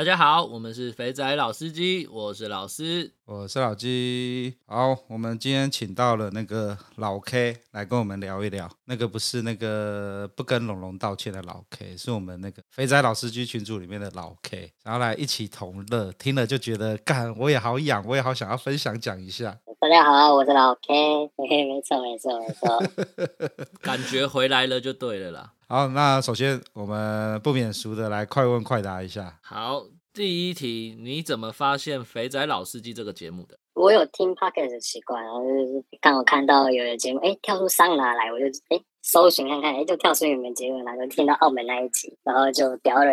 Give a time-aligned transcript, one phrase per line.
[0.00, 4.56] 大家好，我们是肥仔老司机，我是老司，我是老鸡。
[4.64, 8.66] 好，我们今天请到了那个老 K 来跟我们聊一聊。
[8.86, 16.10] 那个不是那个不跟龙龙道歉的老 K，是我们那个肥仔老司机群组里面的老 K，然后来一起同乐。
[16.12, 19.58] 听了就觉得干，我也好痒，我也好想要分享讲一下。
[19.78, 22.82] 大家好，我是老 K，嘿嘿，没错没错没错，
[23.82, 25.52] 感觉回来了就对了啦。
[25.68, 29.38] 好，那首先我们不免俗的来快问快答一下。
[29.40, 33.56] 好，第一题，你怎么发现《肥仔老司机》这个节目的？
[33.74, 43.12] 我有听 Podcast 的习惯，然后就是刚好看到有的节目，哎，跳出桑拿来，我就哎搜寻看看，哎，就跳出你们节目，然后听到澳门那一集，然后就屌了。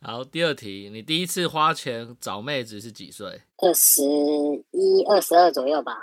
[0.00, 3.42] 好，第二题，你第一次花钱找妹子是几岁？
[3.58, 5.94] 二十一、二十二左右吧。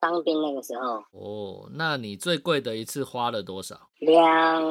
[0.00, 3.88] 当兵那个时候哦，那你最贵的一次花了多少？
[4.00, 4.62] 两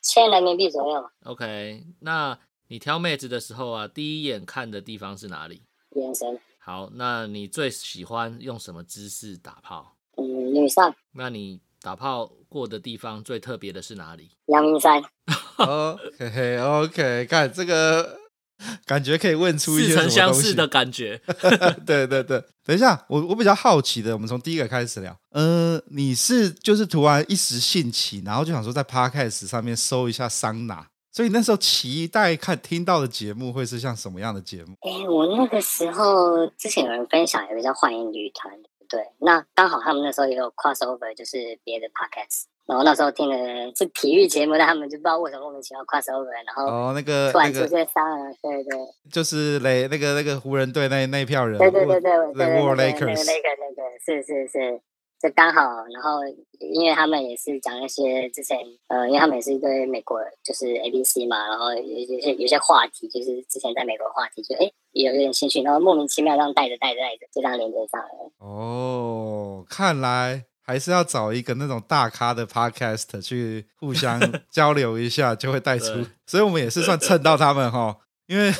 [0.00, 1.10] 千人民币左右。
[1.24, 2.38] OK，那
[2.70, 5.64] 你挑妹子的时候啊，第一眼看的地方是哪里？
[5.96, 6.38] 眼神。
[6.60, 9.96] 好，那你最喜欢用什么姿势打炮？
[10.16, 10.94] 嗯，女上。
[11.14, 14.30] 那你打炮过的地方最特别的是哪里？
[14.46, 15.02] 阳明山。
[15.58, 18.20] 哦，嘿嘿，OK，看这个。
[18.84, 21.18] 感觉可以问出一些似曾相识的感觉。
[21.86, 25.18] 对对对，等一下，我我比较好奇的，我们从第一个开始聊。
[25.30, 34.74] 呃，你是就是突然一时兴起，然后就想说在 Podcast 上面搜一下桑拿，所以那时候期待看听到的节目会是像什么样的节目？
[34.80, 38.52] 哎，我那个时候之前有人分享一个叫幻影旅团，
[38.88, 42.44] 对，那刚好他们那时候也有 crossover，就是别的 Podcast。
[42.66, 43.36] 然后那时候听的
[43.74, 48.78] 是体育节目，但他们就不知道为什么莫名其妙 crossover，然后哦那个突然出现伤了，对对，
[49.10, 54.80] 就是雷那个那个湖人队那那一票人，对对对对对对，War Lakers，那个那个是是是，
[55.20, 55.60] 就刚好，
[55.92, 56.20] 然后
[56.58, 58.58] 因为他们也是讲一些之前
[58.88, 68.32] 呃，因为他们也是一对美国就是 ABC 嘛，然后有有些有些话题就是之前在美国的话题，就哎有有点兴趣，然后莫名其妙这样带着带着带着就这样连接上了。
[68.38, 70.46] 哦，看来。
[70.62, 74.20] 还是要找一个那种大咖的 podcast 去互相
[74.52, 75.86] 交流一下，就会带出。
[76.26, 77.96] 所以我们也是算蹭到他们哈，
[78.28, 78.52] 因为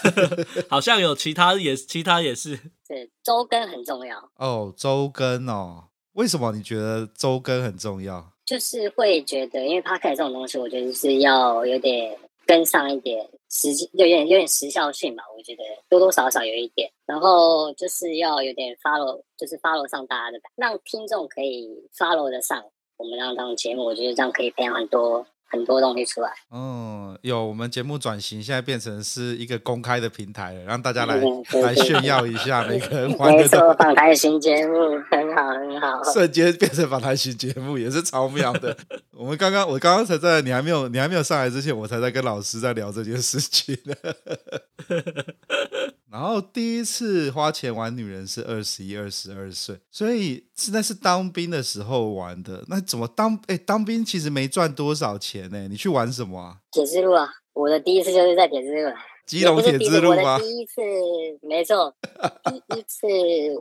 [0.70, 2.58] 好像有其他也其他也是。
[2.88, 8.32] 对，周更很重要哦，周更哦，为什么你觉得周更很重要？
[8.44, 12.16] 就是会觉得，因为 podcast 这种东西，我觉得是要有点。
[12.44, 16.90] 跟上一点时，有点有点时效性吧，我觉得多多少少有一点。
[17.06, 22.60] 然后就是要有点 follow，就是 follow 上大家的，让听众可以 follow 得上
[22.96, 25.24] 我们这档节目，我觉得这样可以培养很多。
[25.52, 31.20] 很多东西出来，嗯，有我们节目转型，现在变成是一个公开的平台了，让大家来
[31.62, 33.10] 来炫耀一下每个人。
[33.10, 34.74] 没错，访谈型节目
[35.10, 38.74] 很好很好，瞬间变成访谈型节目也是超妙的。
[39.10, 43.94] 我们刚刚我刚刚才在你还没有你还没有上来之前，我才在跟老师在聊这件事情呢。
[46.12, 52.62] 然后第一次花钱玩女人是二十一、二十二岁，所以是那是当兵的时候玩的。
[52.68, 53.40] 那怎么当？
[53.46, 55.66] 哎，当兵其实没赚多少钱呢。
[55.68, 56.58] 你去玩什么啊？
[56.70, 57.26] 铁之路啊！
[57.54, 58.94] 我的第一次就是在铁之路，
[59.26, 60.38] 基隆铁之路吗？
[60.38, 60.82] 第一次，
[61.40, 61.94] 没错，
[62.44, 63.06] 第一次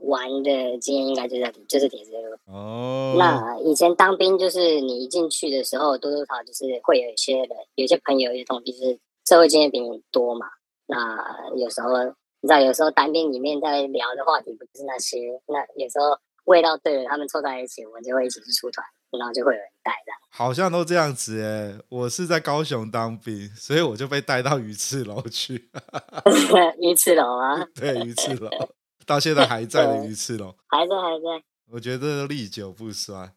[0.03, 2.35] 玩的经验应该就在就是铁之路。
[2.53, 10.47] 哦，那以前当兵就是你一进去的时候，多多少少就是会有一些人，有些朋友，有些同学就是社会经验比你多嘛。
[10.87, 12.13] 那有时候。
[12.41, 20.19] 你知道，有时候单兵里面在聊的话题不是那些，那有时候味道对了，他们凑在一起，我们就会一起去出团，然后就会有人带这样。
[20.31, 25.69] 好像都这样子哎，我是在高雄当兵，所以我就被带到鱼翅楼去。
[26.81, 27.63] 鱼翅楼啊？
[27.75, 28.49] 对，鱼翅楼，
[29.05, 31.43] 到现在还在的鱼翅楼，还在还在。
[31.71, 33.33] 我觉得历久不衰。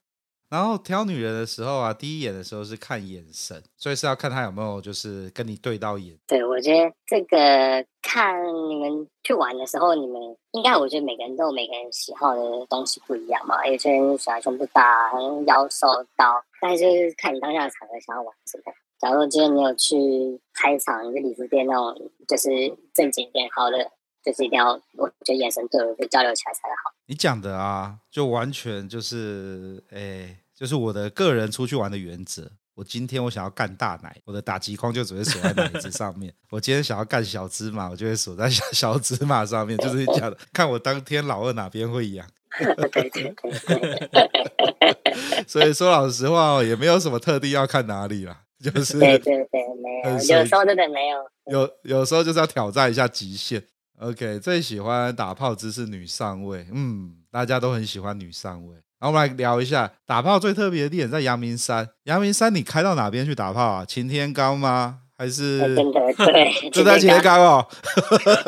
[0.55, 6.17] 然后挑女人的时候啊，第一眼的时候是看眼神，所以是要看她有没有就是跟你对到眼。
[6.29, 10.15] 对，我觉得这个看你们去玩的时候，你们
[10.53, 13.67] 应该我觉得每个人都有每个人喜好的东西不一样嘛。
[13.67, 15.11] 有些人喜欢胸部大、
[15.49, 18.73] 腰瘦高，但是就是看你当下的场合想要玩什么。
[19.01, 22.49] 假如今天你有去开场，一个礼服店那种，就是
[22.95, 23.91] 正经点好的，
[24.23, 26.95] 就是一定要我觉得眼神对，就交流起来才好。
[27.07, 30.39] 你讲的啊，就完全就是哎。
[30.57, 32.49] 就是我的个人出去玩的原则。
[32.75, 36.35] 我今天我想要干大奶，我的打击框就只会锁在奶子上面。
[36.51, 39.79] 我今天想要干小芝麻，我就会锁在小小芝麻上面。
[39.79, 42.27] 就是讲的，看我当天老二哪边会痒。
[45.47, 51.19] 所以说老实话哦，也没有什么特地要看哪里啦，就是对对对，没有，有时候真的没有。
[51.53, 53.63] 有有时候就是要挑战一下极限。
[54.01, 58.77] OK，最喜欢打炮姿势女上位，嗯，大家都很喜欢女上位。
[59.05, 61.87] 然后我们来聊一下打炮最特别的地点在阳明山。
[62.05, 63.85] 阳明山你开到哪边去打炮啊？
[63.85, 65.01] 擎天岗吗？
[65.19, 66.01] 还是真的
[66.33, 66.51] 对？
[66.73, 67.67] 就在擎天岗哦。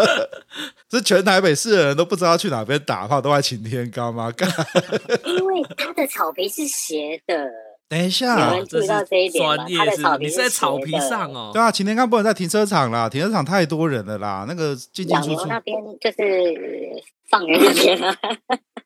[0.88, 4.32] 这全台北市的人都不知道去哪边打炮，都在擎天岗吗？
[5.26, 7.37] 因为它的草皮是斜的。
[7.91, 9.67] 等一下，你们注意到这一点吗？
[9.76, 11.50] 它的草皮是在草皮上哦。
[11.53, 14.47] 对啊，擎天岗不能在停车场啦，停车场太多人了啦。
[14.49, 16.17] 那个进进出出那边就是
[17.28, 18.17] 放人那边啊。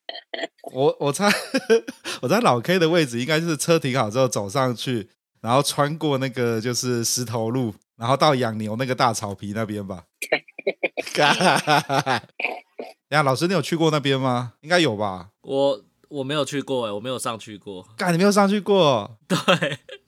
[0.73, 1.31] 我我猜
[2.23, 5.09] 我在老 K 的位置应该是车停好之后走上去，
[5.41, 10.05] 然后穿过那个就是石头路，然后到养牛那个大草皮那边吧。
[13.09, 14.55] 等下，老师，你有去过那边吗？
[14.61, 15.31] 应该有吧。
[15.43, 15.85] 我。
[16.11, 17.87] 我没有去过哎，我没有上去过。
[17.97, 19.09] 干，你没有上去过？
[19.29, 19.39] 对，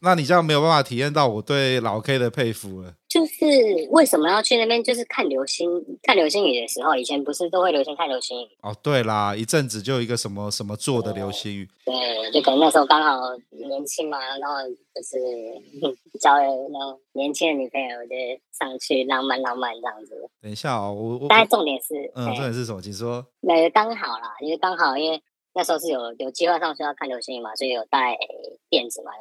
[0.01, 2.93] 那你这样没有办法体验到我对老 K 的佩服了。
[3.09, 3.45] 就是
[3.91, 4.83] 为什么要去那边？
[4.83, 5.69] 就是看流星，
[6.03, 8.49] 看流星雨的时候，以前不是都会流行看流星雨？
[8.63, 11.69] 哦，对啦，一阵子就一个什么什么座的流星雨。
[11.85, 13.21] 对，对，就可能那时候刚好
[13.51, 15.19] 年轻嘛，然后就是
[16.19, 18.17] 交了那种年轻的女朋友，就
[18.59, 20.29] 上去浪漫浪漫这样子。
[20.41, 21.27] 等一下哦，我我。
[21.29, 22.81] 但重点是，嗯，重点是什么？
[22.83, 23.25] 请说。
[23.43, 25.23] 那刚好啦，因为刚好因为。
[25.55, 28.17] 那时候是有有计划上说要看流星雨嘛，所以有带
[28.69, 29.13] 垫子嘛，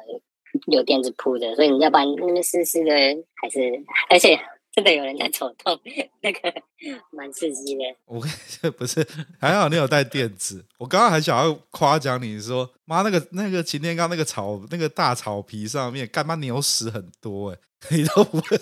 [0.66, 2.90] 有垫子铺的，所以你要不然那边湿湿的，
[3.34, 3.60] 还是
[4.08, 4.38] 而且
[4.72, 5.78] 真的有人在走动，
[6.22, 6.62] 那个
[7.12, 7.82] 蛮刺激的。
[8.06, 8.22] 我
[8.70, 9.06] 不是
[9.38, 17.58] 还好你有带垫子，我刚刚还想要夸奖你说，妈那个那个擎天岗那个草那个大草皮上面干嘛牛屎很多哎、
[17.90, 18.60] 你都不会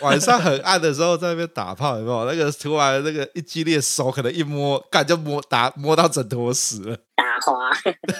[0.00, 2.24] 晚上很暗的时候在那边打炮，有没有？
[2.24, 7.70] 那个突然那个一激烈，手可能一摸，干就摸打摸到枕头死了，打滑。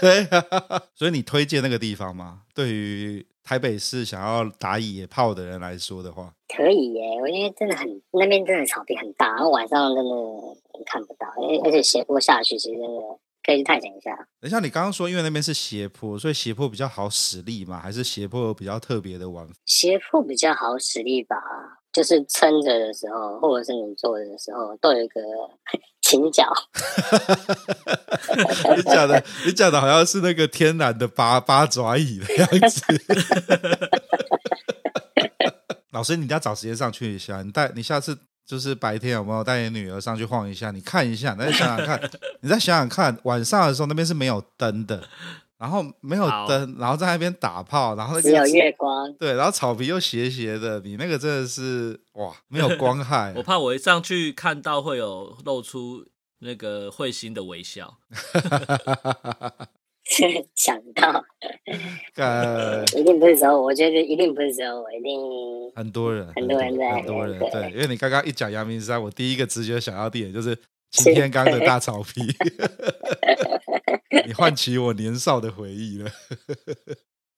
[0.00, 2.42] 对啊，所以你推荐那个地方吗？
[2.54, 7.02] 对于台北市想要打野炮的人来说的话，可以耶。
[7.22, 10.10] 我觉得真的很那边真的草地很大，然后晚上真的
[10.84, 11.26] 看不到，
[11.64, 13.00] 而且斜坡下去，其实真的。
[13.46, 14.10] 可以去探险一下。
[14.40, 17.78] 等一下，你刚刚说因为那边是斜坡，所以斜坡比较好使力嘛？
[17.78, 19.54] 还是斜坡有比较特别的玩法？
[19.64, 21.36] 斜坡比较好使力吧，
[21.92, 25.20] 就是撑着的时候，或者是你坐着的时候，都有一个
[26.02, 26.44] 倾角。
[28.76, 32.82] 你讲的，你讲的好像是那个天然的八八爪椅的样子。
[35.92, 38.18] 老师，你要找时间上去一下，你带你下次。
[38.46, 40.70] 就是白天有没有带你女儿上去晃一下？
[40.70, 42.10] 你看一下，你再想想看，
[42.40, 45.02] 你再想想看，晚上的时候那边是没有灯的，
[45.58, 53.32] 然后没有灯，然后在那边打炮，然后只有月光，对，然后草皮又斜斜的，你那个真的是哇，没有光害。
[53.36, 56.06] 我怕我一上去看到会有露出
[56.38, 57.98] 那个会心的微笑。
[60.54, 61.24] 想到，
[62.14, 65.20] 呃， 一定不是只有我，我觉得一定不是只有我，一定
[65.74, 70.56] 很多人，很多人在，很多人对，对，因为你刚刚一讲阳明山，我第一个直觉想到的点就是
[70.92, 72.22] 擎天刚的大草皮，
[74.26, 76.10] 你唤起我年少的回忆了。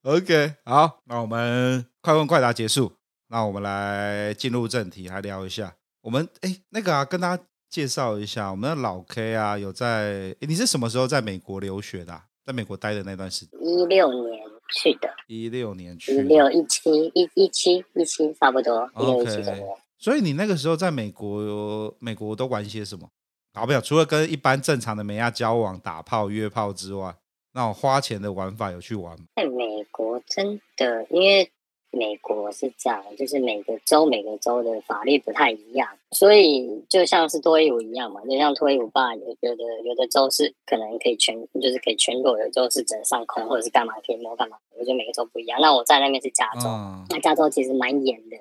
[0.02, 2.92] OK，好，那我们快问快答结束，
[3.28, 5.74] 那我们来进入正题，来聊一下。
[6.02, 12.26] 我们哎，那个啊，跟大家介绍一下，我们的老 K 啊，有在，你是什么时候在美国留学的啊？
[12.48, 14.40] 在美国待的那段时间，一六年
[14.70, 19.78] 去的，一六年去，一六一七一一七一七差不多，一六一七左右。
[19.98, 23.06] 所以你那个时候在美国，美国都玩些什么？
[23.52, 27.14] 搞不了，除了跟一般正常的美亚交往、打炮、约炮之外，
[27.52, 29.26] 那种花钱的玩法有去玩吗？
[29.36, 31.52] 在美国真的，因为。
[31.90, 45.58] 美国是这样，就是每个州每个州的法律不太一样，所以就像是脱衣舞一样嘛，就像脱衣舞吧，有有的有的州是可能可以全，就是可以全裸，有的州是只能上空或者是干嘛可以摸干嘛，我觉得每个州不一样。
[45.60, 48.36] 那我在那边是加州，嗯、那加州其实蛮严的，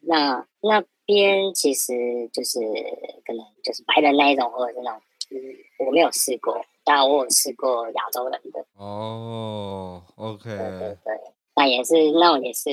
[0.00, 1.92] 那那边其实
[2.32, 2.58] 就是
[3.26, 8.64] 可能就是白人那一种，或者是那种，嗯，我没有试过，但我有试过亚洲人的。
[8.76, 11.07] 哦，OK，对对对。
[11.58, 12.70] 那也是，那种也是，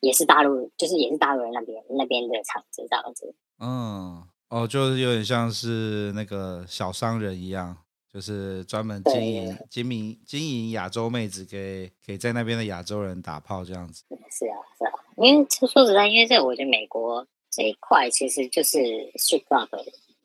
[0.00, 3.34] 也是大陆，就是也是大陆人那边那边的场子这样子。
[3.58, 7.74] 嗯，哦，就是有点像是那个小商人一样，
[8.12, 14.04] 就是专门经营、经营、经营亚洲妹子给给在那边的亚洲人打炮这样子。
[14.30, 18.78] 是啊，是啊，因为说实在，因为这我觉得美国这一块其实就是
[19.16, 19.68] strip club，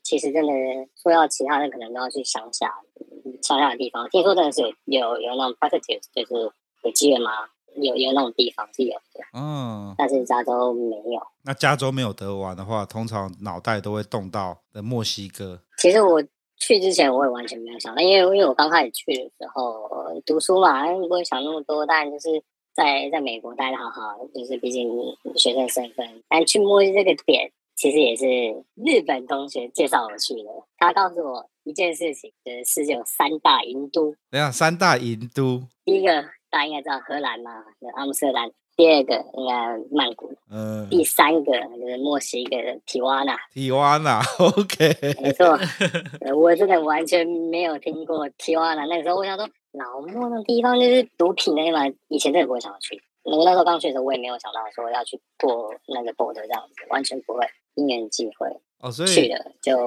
[0.04, 0.52] 其实真的
[1.02, 2.74] 说要其他人可能都要去乡下
[3.42, 4.10] 乡下的地方。
[4.10, 6.52] 听说真的是有有有那种 prostitute 就是
[6.84, 7.32] 有机缘吗？
[7.82, 11.22] 有有那种地方是有的，嗯，但是加州没有。
[11.44, 15.62] 那加州没有得玩的话，通常脑袋都会动到的墨西哥。
[15.78, 16.22] 其实我
[16.58, 19.90] 去之前我也完全没有想到，因为因为我刚开始去的时候
[20.26, 21.86] 读书嘛，不会想那么多。
[21.86, 22.44] 但就是
[22.74, 24.90] 在在美国待的好好，就是毕竟
[25.36, 26.24] 学生身份。
[26.28, 28.26] 但去墨西哥这个点，其实也是
[28.76, 30.50] 日本同学介绍我去的。
[30.78, 34.14] 他告诉我一件事情，就是世界有三大银都。
[34.30, 37.64] 等下，三大银都，第一个大家应该知道荷兰嘛，
[37.96, 38.52] 阿姆斯特丹。
[38.76, 43.38] 第二个应该曼谷，嗯，第三个就是墨西哥的提瓦纳。
[43.52, 45.60] 提瓦纳， OK，没错，
[46.34, 48.86] 我真的完全没有听过提瓦纳。
[48.86, 53.04] 那个时候我想说，老墨那地方就是毒品的嘛，以前真的不会想要去。
[53.24, 58.48] 我那时候刚去的时候，我也没有想到说要去过那个 border 这样子，完全不会，因缘际会
[58.80, 59.78] 哦，所以去了就、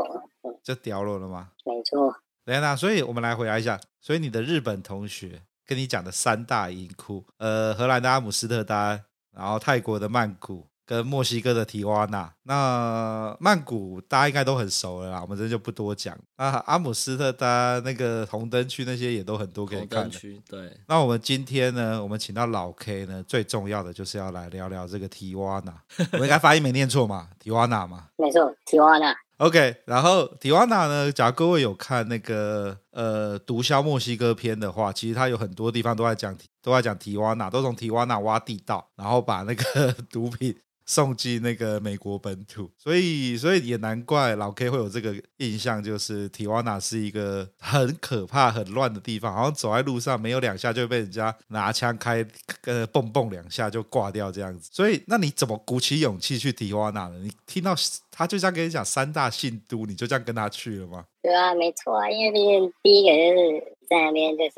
[0.43, 1.49] 嗯、就掉落了吗？
[1.65, 2.15] 没错。
[2.45, 5.41] 等下，所以我们来回答一下，所以你的日本同学。
[5.67, 9.03] 跟你讲的三大银窟，呃，荷兰的阿姆斯特丹，
[9.35, 12.33] 然后泰国的曼谷，跟墨西哥的提瓦纳。
[12.43, 16.19] 那曼谷大家应该都很熟了啦，我们这就不多讲。
[16.37, 20.19] 那阿姆斯特丹那个红灯区那些也都很多可以看的。
[20.49, 20.77] 对。
[20.89, 25.73] 那我们今天呢，我们请到老 K 呢，最重要的就是要来聊聊这个提瓦纳。
[26.13, 27.29] 我应该发音没念错嘛？
[27.39, 28.09] 提瓦纳嘛？
[28.17, 29.15] 没错，提瓦纳。
[29.43, 36.33] OK，然后提瓦纳呢，假如各位有看那个呃《毒枭墨西哥》片的话，其实它有很多地方都在讲，
[36.63, 40.55] 都在讲提瓦纳，都从提瓦纳挖地道，然后把那个 毒品。
[40.85, 52.27] 送进那个美国本土，所以所以也难怪老 K 会有这个印象，就是提瓦纳是一个很可怕、很乱的地方，好像走在路上没有两下就被人家拿枪开，
[52.65, 54.71] 呃，蹦蹦两下就挂掉这样子。
[54.73, 57.19] 所以那你怎么鼓起勇气去提瓦纳呢？
[57.23, 57.75] 你听到
[58.11, 61.05] 他就这样跟你讲三大信都，你就这样跟他去了吗？
[61.23, 64.53] 对啊，没错啊，因为毕竟第一个就是在那边就是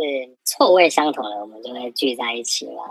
[0.45, 2.83] 臭味相同的，我们就会聚在一起嘛。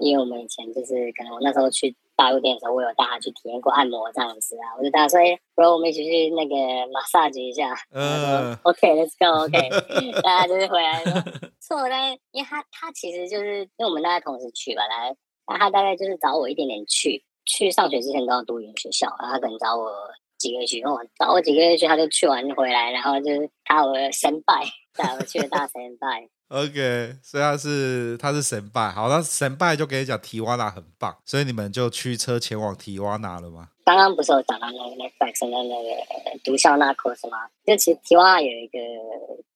[0.00, 1.94] 因为我们以前就是可能我那时候去。
[2.20, 6.54] 大陆店的时候，我有带他去体验过按摩这样子啊，我就带他说：“哎、欸，不如我们一起去那个
[6.92, 10.20] massage 一下。”嗯，OK，Let's go，OK。
[10.20, 11.14] 大家就是回来说
[11.58, 11.96] 错了，
[12.32, 19.90] 因为他他其实就是因为我们大家同时去吧，来，那他大概就是找我一点点去，去上学之前都要读语言学校，然后他可能找我
[20.36, 24.62] 几个月去，我，找我几个月去，他就去完回来，然后就是他我的神拜，
[24.94, 26.28] 带我去了大神拜。
[26.50, 33.68] OK，所以他是他是神拜，好，那神拜就跟你讲提瓦纳很棒，所以你们就驱车前往提瓦纳了吗？
[33.84, 37.46] 刚刚不是有讲到那个 Netflix 的那个毒枭 Narcos 吗？
[37.64, 38.78] 就其实提瓦纳有一个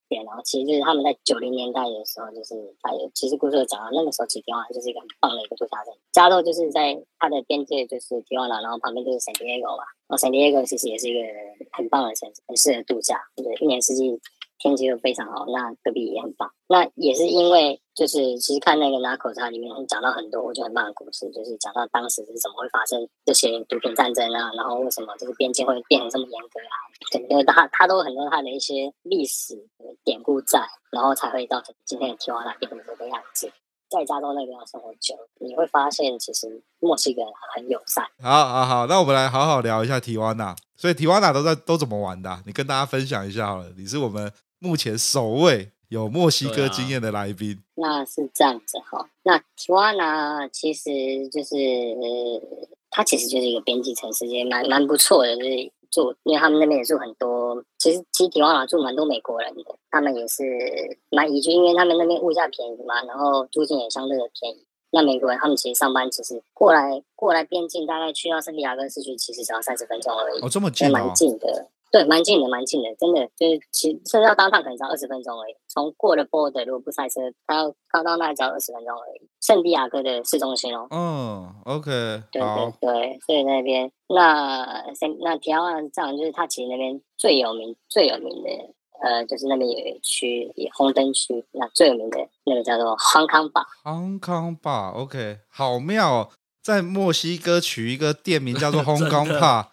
[0.09, 5.99] 点，然后其实就是他们在九零年代的时候，就是他有其实故事有讲到那个时候，其实提瓦纳就是一个很棒的一个度假胜地。
[6.13, 11.27] 加州就是在它的边界就是提瓦纳，然后旁边就是 San Diego 嘛，然后 San Diego 其实也是一个
[11.73, 14.15] 很棒的城市，很适合度假，对，一年四季。
[14.65, 16.51] 天气又非常好，那隔壁也很棒。
[16.69, 26.77] 那也是因为，就是其实看那个《Narcos》它里面讲到很多我觉得很棒的故事，就是讲到当时是怎么会发生这些毒品战争啊，然后为什么这个边境会变得这么严格啊？
[27.13, 29.69] 对，因为它它都有很多它的一些历史
[30.03, 33.53] 典故在，然后才会造成今天的提瓦纳变成这个样子。
[33.91, 37.21] 在加州那边生活久，你会发现其实墨西哥
[37.55, 38.03] 很友善。
[38.23, 40.57] 好，好，好，那我们来好好聊一下提瓦纳。
[40.75, 42.43] 所以提瓦纳都在都怎么玩的？
[42.47, 43.71] 你跟大家分享一下好了。
[43.77, 44.33] 你是我们。
[44.65, 49.11] 目前首位有墨西哥经验的来宾，那是这样子哈。
[49.23, 57.63] 那提瓦纳其实就是，呃，它其实就是一个边际城市，也蛮蛮不错的，就是住，因为他们那边也住很多。
[57.79, 60.43] 其实，其实提瓦纳住蛮多美国人的，他们也是
[61.11, 64.65] 蛮宜居，因为他们那边物价便宜嘛，然后租金也相对的便宜。
[64.91, 70.41] 那美国人他们其实上班，其实过来过来边境，大概去到圣地亚哥市区，其实只要三十分钟而已。
[70.41, 71.69] 哦，这么近，蛮近的。
[71.95, 75.55] 对，蛮近的，蛮近的，真的就是其实甚至要当趟可能只要二十分钟而已。
[75.69, 79.29] 从过了 border 如果不塞车，他要靠到那只要二十分钟而已。
[79.41, 80.89] 圣地亚哥的市中心哦。
[80.91, 81.93] 嗯，OK，
[82.33, 84.85] 对对对，所以那边那
[85.21, 88.51] 那提瓦纳这样，就是它其实那边最有名最有名的
[89.01, 93.67] 呃，就是那边有一区红灯区，那最有名的那个叫做 Hong Kong Bar。
[93.85, 96.29] Hong Kong Bar，OK，好妙哦，
[96.61, 99.67] 在墨西哥取一个店名叫做 Hong Kong Bar。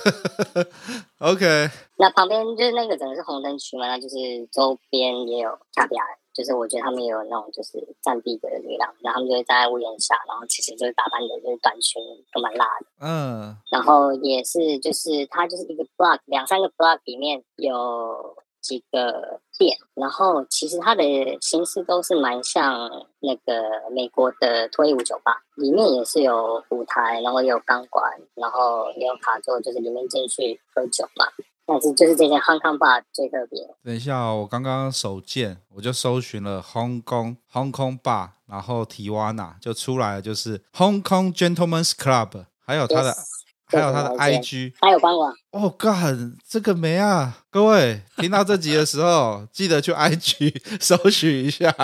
[1.18, 4.16] OK，那旁边就是那个整个是红灯区嘛，那就是
[4.52, 6.02] 周边也有卡比亚，
[6.34, 12.02] 就是我觉得他们也有那种就是战地的女郎，然后他们就会站在屋檐下，然后其实就是打扮的就是短裙
[12.32, 18.36] 都蛮辣的，嗯，然后也是就是它就是一个 block 两三个 block 里面有。
[18.62, 21.04] 几个店，然后其实它的
[21.42, 22.88] 形式都是蛮像
[23.20, 23.62] 那个
[23.94, 31.26] 美国的脱衣舞酒吧，里面也是有舞台，然后也有钢管，然后也有卡座，就是里面进去喝酒嘛。
[31.66, 33.60] 但是就是这间 Hong Kong Bar 最特别。
[33.84, 43.12] 等一下哦，我刚刚手贱，我就搜寻了 Hong Kong Hong Kong Bar，然后提瓦纳就出来了，就是 Hong Kong Gentlemen's Club，还有它的。
[43.12, 43.39] Yes.
[43.70, 45.32] 还有他的 IG，还有官网。
[45.50, 47.38] 哦干，这个没啊！
[47.50, 51.74] 各位听到这集的时候，记得去 IG 搜寻一下。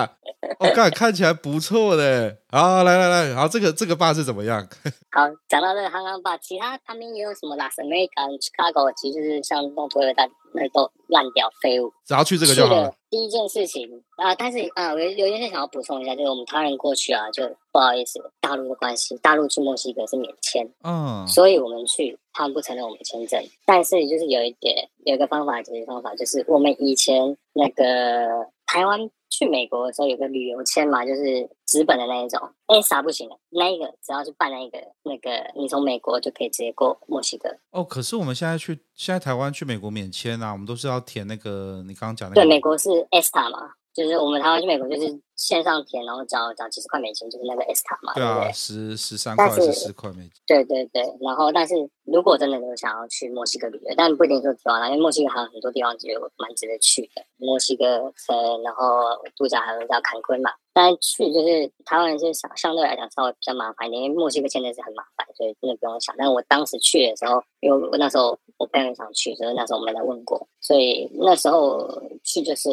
[0.59, 2.37] 哦干，看起来不错的。
[2.49, 4.65] 好，来来来，好，这个这个爸是怎么样？
[5.11, 10.27] 好，讲到这个康康爸，其他他们也有什么 Las Americas、Chicago，其实就是像东土的大
[10.57, 11.93] 那都烂掉废物。
[12.05, 12.93] 只要去这个就好了。
[13.09, 23.41] 第一件事情啊，但是啊，有有一件事想要补充一下，就是我们台湾人过去啊，就不好意思，大陆的关系，大陆去墨西哥是免签，嗯，所以我们去，他们不承认我们签证。
[23.65, 37.49] 但是就是有一点，有一个方法解决方法，就是我们以前那个台湾去美国的时候有个旅游签嘛，就是纸本的那一种，S 不行的，那一个只要是办那个那个，你从美国就可以直接过墨西哥。
[37.71, 42.35] 哦，可是我们现在去，现在台湾去美国免签啊，我们都是要填那个你刚刚讲的。
[42.35, 43.73] 对，美国是 ESTA 嘛。
[43.97, 48.53] 就是我们台湾去美国，就是线上填，然后找找几十块美金，就是那个 ESTA 嘛，对啊对？
[48.53, 50.31] 十十三块十四块美金。
[50.45, 51.73] 对对对，然后但是
[52.05, 57.25] 如果真的有想要去墨西哥旅游，但不一定说台湾，因为墨西哥还有很多地方其实蛮值得去的。
[57.37, 57.85] 墨西哥
[58.29, 60.51] 呃，然后度假还有叫坎昆嘛。
[60.73, 66.13] 但去就是台湾人就是相相对来讲稍微比较麻烦一点，因为墨西哥签证是很麻烦，所以真的不用想。
[66.19, 72.69] 但我当时去的时候，因为我那时候我非常想去，所以那时候我们来问过，所以那时候去就是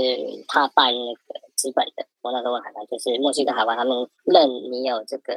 [0.49, 2.07] 他办那个资本的。
[2.23, 5.35] 我那时候问海关，就是墨西哥海关他们认你有这个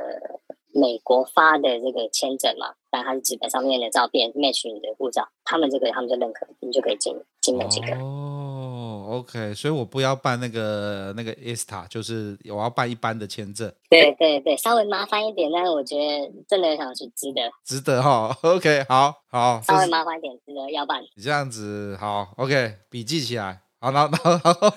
[0.74, 7.94] 美国发的这个签证嘛，但它是纸本上面的照片 match 你的护照，他们这个他们就认可，你就可以进进墨西哥。
[7.96, 8.74] 哦
[9.10, 13.72] OK，所以我不要办那个那个 ESTA，就是我要办一般的签证。
[13.90, 17.42] 对对对，稍微麻烦一点，但是我觉得真的想去，值得。
[17.64, 19.62] 值得哈， OK，好好。
[19.62, 21.02] 稍微麻烦一点，值得要办。
[21.16, 23.62] 你这样子好，OK，笔记起来。
[23.80, 24.74] 好，然后，然后，然后，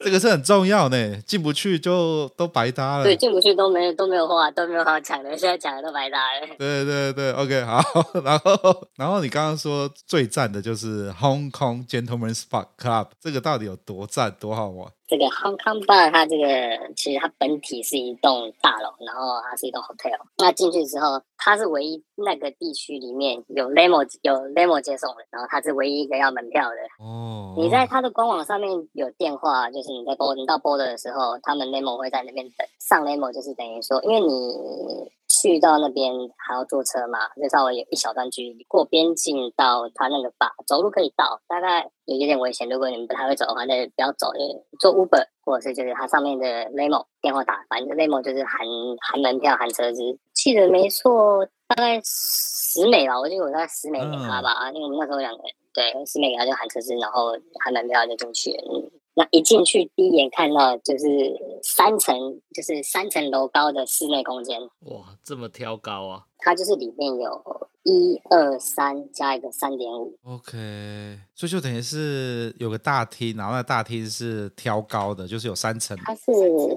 [0.00, 3.04] 这个是很重要呢，进不去就都白搭了。
[3.04, 6.46] 对，进不去都没都没有话都没有好讲的，现在讲的都白搭了。
[6.58, 7.80] 对对对，OK，好，
[8.24, 14.90] 然后，然后你刚刚说最赞的就是 Hong Kong Gentlemen's Spa Club，这个到底有多赞，多好玩？
[15.08, 20.20] 这个 Hong Kong Bar 它这个其实它本体是一栋大楼，然后它是一栋 hotel。
[20.36, 26.76] 那进去之后，它是唯一那个地区里面有 limo 有 limo 接送的，然后它是唯一一个要门票的。
[27.02, 27.54] 哦。
[27.56, 32.68] 你在它的官网上面有电话，就是你在 board 你到 border 的时候，他们 limo 会在那边等。
[32.78, 35.10] 上 limo 就是等于说，因为你。
[35.28, 38.64] 去到那边还要坐车嘛，就稍微有一小段距离。
[38.64, 42.68] 过边境到他那个吧，走路可以到，大概也有一点危险。
[42.68, 44.40] 如果你们不太会走的话，那不要走，就
[44.80, 48.60] 坐 Uber 或者是就是它上面的 Limo 电话打，反正 Limo 就是含
[49.00, 50.18] 含门票含车资。
[50.32, 58.64] 记得没错，大概十美吧，我记得我大概十美给他吧，嗯、因为我们那时候两个人，对，十美给他就含车资，然后含门票就进去了。
[58.72, 58.87] 嗯
[59.18, 62.16] 那一进去，第一眼看到就是三层，
[62.54, 64.60] 就是三层楼高的室内空间。
[64.82, 66.24] 哇，这么挑高啊！
[66.38, 70.16] 它就是里面有一二三加一个三点五。
[70.22, 75.98] OK，所以就等于是有个大厅，然后那大厅是挑高的，就是有三层。
[76.04, 76.30] 它是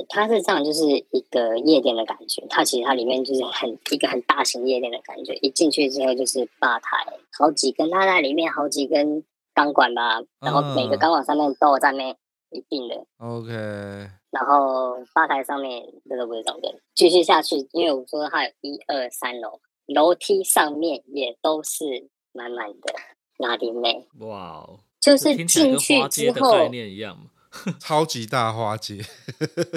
[0.09, 2.43] 它是这样，就是一个夜店的感觉。
[2.49, 5.35] 它其实它里面就是很一个很大型夜店的感觉。
[5.43, 7.05] 一进去之后就是吧台，
[7.37, 9.23] 好几根它在里面，好几根
[9.53, 12.15] 钢管吧，然后每个钢管上面都有在那。
[12.51, 13.51] 一定的，OK。
[14.29, 22.93] 然后吧台上面这个不是重点，继续下去，因为我说它有一二三楼，楼梯上面也都是满满的
[23.37, 24.07] 拉丁妹。
[24.19, 27.17] 哇哦， 就是进去之后概念一样
[27.79, 29.03] 超级大花街。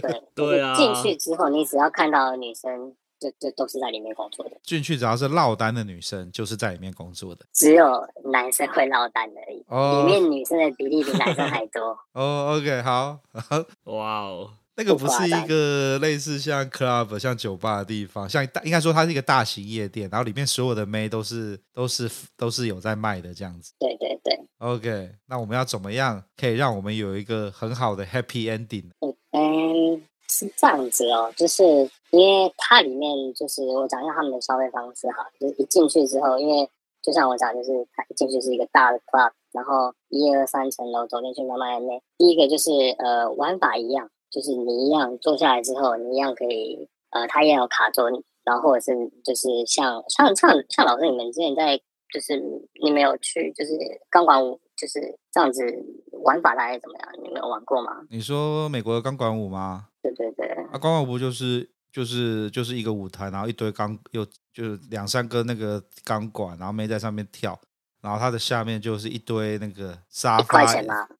[0.00, 2.94] 对对啊，进去之后你只要看到女生。
[3.30, 4.56] 就就都是在里面工作的。
[4.62, 7.46] 进去只要是落单的女生，就是在里面工作的。
[7.52, 9.64] 只有男生会落单而已。
[9.68, 10.04] 哦。
[10.04, 11.96] 里面女生的比例比男生还多。
[12.12, 13.18] 哦，OK，好。
[13.84, 23.72] 哇哦，那个不是一个类似像 club、像酒吧的地方，像大应该说它是一个大型夜店，然后里面所有的妹都是都是都是有在卖的这样子。
[23.78, 24.38] 对对对。
[24.58, 28.90] OK，那我们要怎么样可以让我们有一个很好的 happy ending？
[29.32, 31.90] 嗯，是这样子哦，就是。
[32.10, 36.70] 因为它里面就是我讲一下他们的消费方式哈，就是一进去之后，因为
[37.02, 48.08] 就像我讲，就是它一进去是一个大的 club，然后一二三层楼走进去慢慢的那，第一个就是呃玩法一样，就是你一样坐下来之后，你一样可以呃，它也有卡座，
[48.44, 51.76] 然后或者是就是像像像像老师你们之前在
[52.12, 52.40] 就是
[52.80, 53.76] 你没有去就是
[54.08, 55.00] 钢管舞就是
[55.32, 55.62] 这样子
[56.22, 57.08] 玩法大概怎么样？
[57.22, 58.02] 你没有玩过吗？
[58.10, 59.88] 你说美国的钢管舞吗？
[60.02, 61.70] 对对对，啊，钢管舞就是。
[61.94, 67.56] 就是就是一个舞台，然后一堆钢，又就是两三根那个钢管，然后妹在上面跳，
[68.04, 70.62] 然后它的下面就是一堆那个沙发，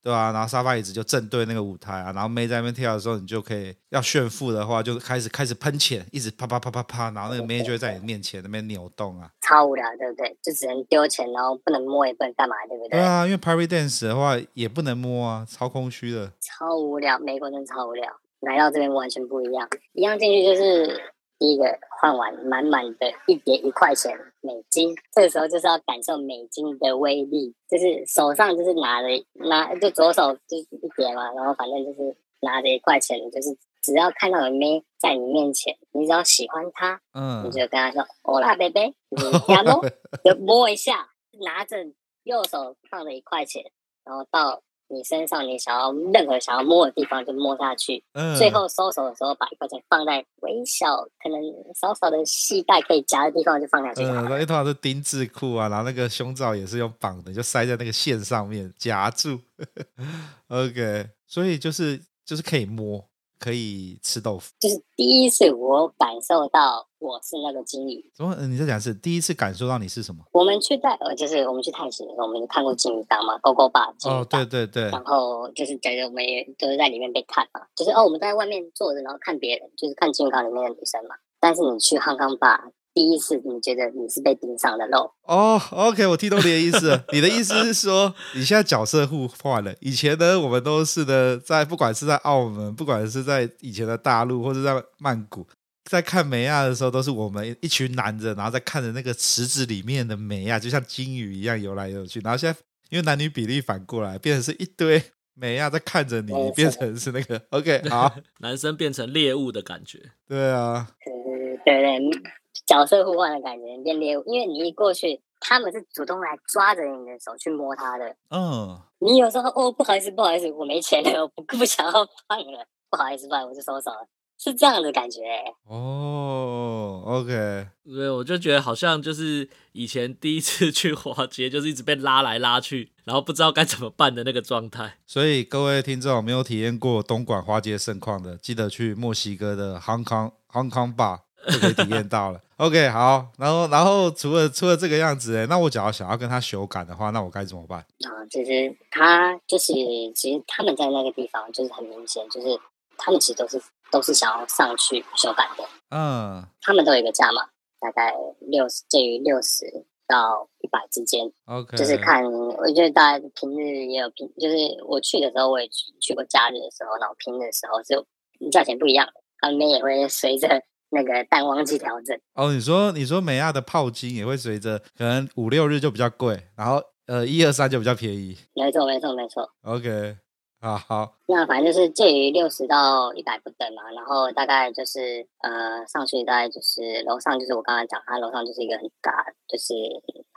[0.03, 10.37] 对啊，然后沙发椅子就正对那个舞台啊，然后妹在那边跳的时候，你就可以要炫富的话，就开始开始喷钱，一直啪啪啪啪啪，然后那个妹就会在你面前那边扭动啊，超无聊，对不对？
[10.43, 12.99] 就只能丢钱，然后不能摸，也不能干嘛，对不对？
[12.99, 18.13] 对啊，因为 Party Dance 的话也不能摸啊，超空虚的，超无聊，美国真的超无聊。
[18.41, 21.01] 来到这边完全不一样，一样进去就是
[21.39, 39.91] 第一个换完满满的一叠一块钱美金，这个时候就是要感受美金的威力，就是手上就是拿着拿就左手就是一叠嘛，然后反正就是拿着一块钱，就是只要看到有妹在你面前，你只要喜欢她，嗯，你就跟她说欧拉贝贝，你 摸
[40.25, 41.09] 就摸一下，
[41.45, 41.77] 拿着
[42.23, 43.65] 右手放着一块钱，
[44.05, 44.63] 然后到。
[44.89, 48.03] 你身上，你想要任何想要摸的地方就摸下去。
[48.13, 48.37] 嗯。
[48.37, 51.41] 最后收手的时候，把一块钱放在微小、可能
[51.81, 54.03] 少少的系带可以夹的地方就放下去。
[54.05, 59.41] 嗯，那通常是丁字裤啊，然后那个胸罩也是用绑的，就塞在那个线上面夹住。
[60.49, 63.05] OK，所以就是就是可以摸。
[63.45, 68.11] 可以吃豆腐，就是第一次我感受到我是那个金鱼。
[68.17, 68.35] 怎么？
[68.47, 70.25] 你在讲是第一次感受到你是什么？
[70.33, 73.93] 我们去在呃，就是我们去探险的时候，我们看过金鱼缸嘛，勾勾吧。
[74.07, 74.85] 哦，对对对。
[74.85, 81.15] 然后就是觉得我们也都是在里面被看嘛，就是哦，我们在外面坐着，然后看别人，就是看金鱼缸里面的女生嘛。
[81.39, 82.71] 但是你去汉康爸。
[82.95, 87.03] 第一次你觉得你是被盯上的肉哦、oh,，OK，我听懂你的意思。
[87.13, 89.75] 你的意思是说，你现在角色互换了。
[89.81, 95.45] 以前呢，我们都是的，在不管是在澳门，不管是在以前的大陆，或者在曼谷，
[95.91, 102.21] 在看美亚的时候，都是我们一群男人，然后在看着那个池子里面的美亚，就像金鱼一样游来游去。
[102.21, 102.57] 然后现在
[102.91, 105.03] 因为男女比例反过来，变成是一堆
[105.35, 109.99] 美亚在看着你，你变成是那个 OK，好， 男生变成猎物的感觉。
[110.29, 112.23] 对啊，嗯，对对。
[112.67, 118.17] 角色互换的感觉变猎物，因为你一过去，他们是主动来抓着你的手去摸他的。
[118.31, 121.93] 嗯，你有时候哦，不好意思，不好意思，我没钱了，我不不想要
[122.27, 125.21] 放了，不好意思，不好意思，我就收手了，是这样的感觉。
[125.69, 134.99] 哦，OK，对，我就觉得好像就是以前第一次去华街，就是一直被拉来拉去，然后不知道该怎么办的那个状态。
[135.07, 141.24] 所以各位听众没有体验过东莞花街盛况的，记得去墨西哥的 Hong Kong Hong Kong Bar。
[141.53, 142.41] 就可以体验到了。
[142.57, 147.81] OK，好，然后，然后除了除了这个样子，哎，那我假如想要跟他修改的话，那我该怎么办？
[147.81, 149.73] 啊，其实他就是，
[150.15, 152.59] 其实他们在那个地方就是很明显，就是
[152.97, 155.65] 他们其实都是都是想要上去修改的。
[155.91, 157.43] 嗯，他们都有一个价嘛，
[157.81, 159.67] 大概六十介于六十
[160.07, 161.29] 到一百之间。
[161.47, 168.07] OK，就是看，我觉得大家平日也有平，就是我去的时候我也去去过假日的时候，然后平日的时候就
[168.53, 169.09] 价钱不一样，
[169.41, 170.63] 他们也会随着。
[170.95, 178.37] 那个淡旺季调整哦，你说你说美亚的泡金也会随着可能五六日就比较贵，然后呃一二三就比较便宜。
[178.55, 179.51] 没错没错没错。
[179.63, 180.17] OK，
[180.61, 181.17] 啊好。
[181.27, 189.75] 那反正就是介于六十到一百不等嘛，然后大概就是呃上去大概就是楼上就是我刚刚讲，它楼上就是一个很大就是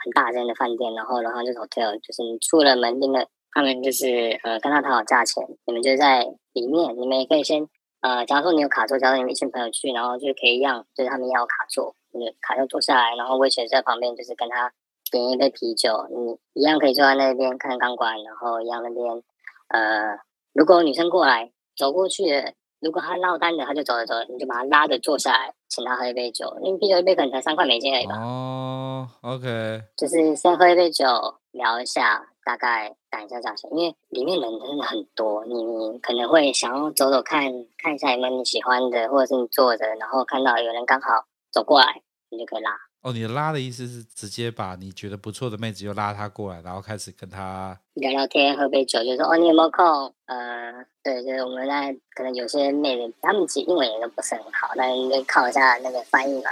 [0.04, 7.68] 很大间的饭店，然后楼上就是 hotel，就是你出了门，那个他们就是呃跟他谈好价钱，你们就在里面，你们也可以先。
[8.02, 14.72] 呃，假如说你有卡座，假如你们一群朋友去，然后就可以一样，就是他们要卡座，就是卡座坐下来，然后威权在旁边，就是跟他
[15.12, 19.24] 点一杯啤酒，你一样可以坐在那边看钢管，然后一样那边，
[19.70, 20.20] 呃，
[20.54, 28.16] 如果女生过来走过去，如果她落单的，她就走着走着，你就把她拉着坐下来，请她喝一杯酒，因为啤酒一杯可能才三块美金而已吧。
[28.20, 31.06] 哦，OK，就是先喝一杯酒，
[31.52, 32.28] 聊一下。
[32.48, 37.44] 大概讲一下价钱，因为里面人真的很多，你可能会想要走走看
[37.78, 42.72] 看一下有没有你喜欢的，或者是你坐着，然后看到有人刚好走过来，你就可以拉。
[43.02, 49.86] 哦，你的拉的意思是直接把你觉得不错的妹子就拉她过来，然后开始跟她聊聊天，喝杯酒，就说哦，你有没有空？
[50.28, 56.50] 呃，对，就是我们在可能有些妹子，她们其实英文也都不是很好，那你就靠一下那个翻译嘛，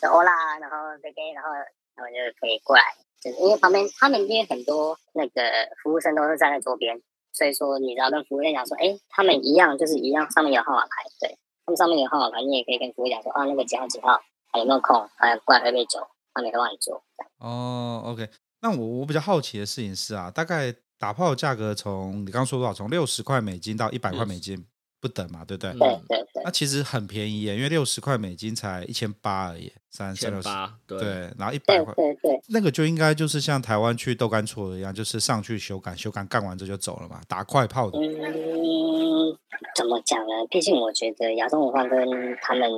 [0.00, 1.50] 就欧啦，然后这给，然后
[1.94, 2.82] 他们就可以过来。
[3.30, 5.42] 因为旁边他们因为很多那个
[5.82, 7.00] 服务生都是站在桌边，
[7.32, 14.20] 所以说你只要跟服务员讲说，哎，他们一样就是一样，上面有号码牌，对，他们上面有号码牌，你也可以跟服务员讲说，啊，那个几号几号
[14.52, 16.00] 还有没有空，还过来喝杯酒，
[16.32, 17.02] 他们会帮你做。
[17.38, 18.28] 哦，OK，
[18.60, 22.72] 那我我比较好奇的事情是啊，大概打炮的价格从你刚刚说多少？
[22.72, 24.66] 从六十块美金到一百块美金。
[25.04, 25.70] 嗯不等嘛，对不对？
[25.72, 26.42] 对对对。
[26.44, 30.74] 那其实很便宜耶，因为六十块美金才一千八而已，三千八。
[30.86, 32.40] 对，然后一百块，对对。
[32.48, 37.98] 那个就应该就是像台湾去豆干厝一样，就是上去修改，修改干完之后就走了嘛，打快炮的。
[37.98, 39.38] 嗯，
[39.76, 40.46] 怎么讲呢？
[40.48, 42.08] 毕竟我觉得亚洲文化跟
[42.40, 42.70] 他们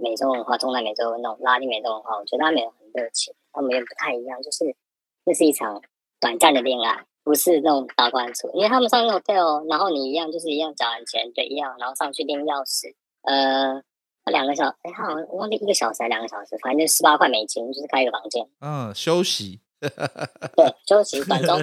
[0.00, 4.74] 美洲文化、中南美洲那种拉丁美洲文化，我觉得他们也很热情，他们也不太一样，就是
[5.24, 5.80] 这是一场
[6.18, 13.82] 短暂的恋爱，不是那种打官处，因为他们上那种 hotel，然后你一样就是一样缴完钱，对，一样，然后上去拎钥匙，呃，
[14.32, 19.60] 两个小时，哎，好像我忘记一个小时还两个小时，反正就十八块美金，就是开一个房间，嗯，休息，
[20.56, 21.60] 对，休息短中，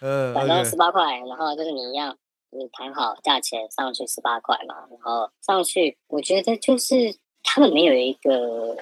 [0.00, 2.16] 呃，短中十八块，然后就是你一样，
[2.48, 8.74] 你谈好价钱上去十八块嘛，然后上去，我觉得就是他们没有一个。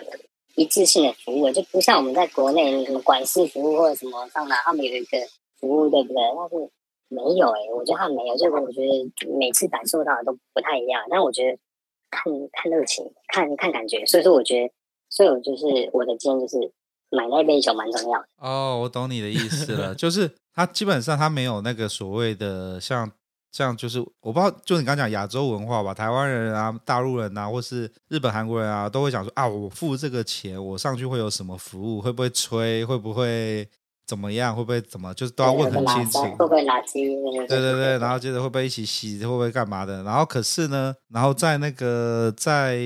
[0.56, 5.18] 一致性的服务，就不像我们在国内什么管事服务或者什么上哪，他们有一个
[5.66, 6.16] 服务，对不对？
[6.36, 6.70] 但是
[7.08, 11.02] 没有哎、我觉得他没有，就是我觉得每次感受到都不太一样。
[11.08, 11.58] 但我觉得
[12.10, 14.72] 看看热情，看看感觉，所以说我觉得，
[15.08, 16.72] 所以我就是我的建议就是
[17.10, 18.28] 买那杯酒蛮重要的。
[18.38, 23.10] 哦，我懂你的意思了，就是他基本上他没有那个所谓的像。
[23.56, 32.00] 这样就是我不知道，就你刚刚讲亚洲文化吧，台湾人啊、大陆人啊，或是日本、韩国人啊，都会讲说啊，我付这个钱，我上去会有什么服务？
[32.00, 32.84] 会不会吹？
[32.84, 33.68] 会不会
[34.06, 34.54] 怎么样？
[34.54, 35.12] 会不会怎么？
[35.14, 36.22] 就是都要问很清楚。
[36.22, 37.46] 会不会垃圾？
[37.48, 39.18] 对对对，然后接着会不会一起洗？
[39.20, 40.02] 会不会干嘛的？
[40.02, 42.78] 然后可是呢，然后在那个在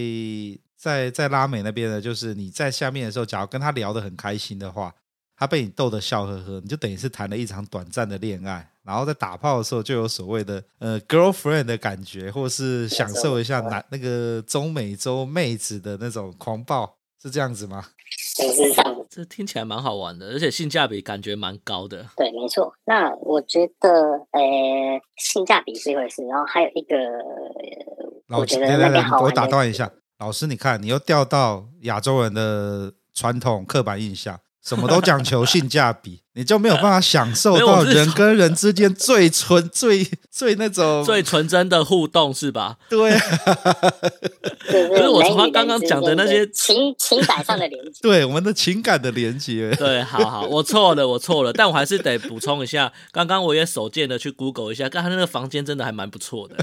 [0.76, 4.94] 在在拉美那边呢，就是你在下面的时候，假如跟他聊得很开心的话，
[5.36, 8.70] 他被你逗得笑呵呵，你就等于是谈了一场短暂的恋爱。
[8.84, 17.84] 然后在打炮的时候，就有所谓的呃 girlfriend 的感觉，或是享受一下男那个中美洲妹子的那种狂暴，是这样子吗？
[19.18, 22.06] 这听起来蛮好玩的，而且性价比感觉蛮高的。
[22.16, 22.72] 对，没错。
[22.84, 23.90] 那我觉得，
[24.30, 24.40] 呃，
[25.16, 26.94] 性价比是一回事，然后还有一个，
[28.28, 34.38] 我觉得那边我打断一下，老师，你看，你又掉到亚洲人的传统刻板印象。
[34.68, 42.76] 什么都讲求性价比， 你就没有办法享受到人跟人之间最纯、最最那种 最纯真的互动，是吧？
[42.90, 43.16] 对。
[44.68, 56.56] 就是我从他刚刚讲的那些情情感上的连接， 对我们的情感的连接，对，好好，我错了，我错了，但我还是得补充一下，刚刚我也手贱的去 Google 一下，刚才那个房间真的还蛮不错的。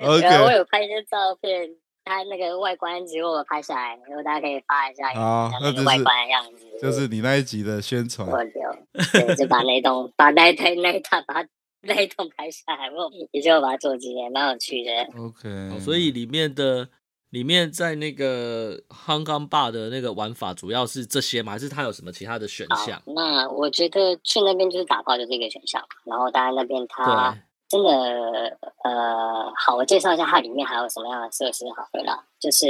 [0.00, 1.70] OK，我有拍一些照片。
[2.04, 8.28] 他那个外观，结果我拍下来，如果大家可以发一下，啊，那个外观的样子，就是你那一集的宣传。
[8.28, 8.76] 我留，
[9.12, 11.44] 对，就把那栋，把那台那一套，把
[11.82, 14.90] 那一栋拍下来，我也就把它做纪念，蛮有趣的。
[15.16, 16.88] OK，所以里面的
[17.30, 21.52] 里面在那个 Hong Kong Bar 的那个玩法，主要是这些吗？
[21.52, 23.00] 还是它有什么其他的选项？
[23.06, 27.38] 那我觉得去那边就是打炮就是一个选项，然后当然那边它。
[27.72, 32.22] 真的，呃，好，我介绍一下它里面还有什么样的设施好了啦。
[32.38, 32.68] 就是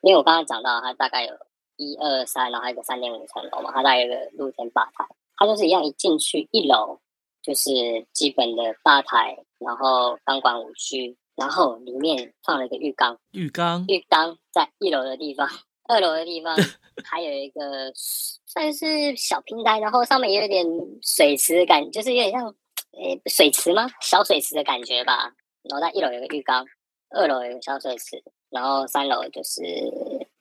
[0.00, 1.34] 因为我刚刚讲到，它大概有
[1.76, 5.04] 一二三，然后还有一个三点五层楼嘛，它大概有一个露天吧台。
[5.36, 6.98] 它就是一样，一进去一楼
[7.42, 7.70] 就是
[8.14, 13.18] 基本的吧台，然后钢管舞区，然后里面放了一个浴缸。
[13.32, 15.46] 浴缸，浴缸在一楼的地方，
[15.86, 16.56] 二楼的地方
[17.04, 20.66] 还有一个算是小平台，然后上面也有点
[21.02, 22.54] 水池感，就是有点像。
[22.92, 23.88] 诶，水池吗？
[24.00, 25.32] 小水池的感觉吧。
[25.62, 26.64] 然后在一楼有个浴缸，
[27.10, 29.62] 二楼有个小水池，然后三楼就是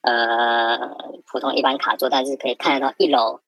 [0.02, 0.78] 呃
[1.32, 3.42] 普通一般卡座，但是可以看得到一楼